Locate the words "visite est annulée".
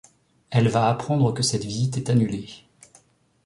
1.63-2.49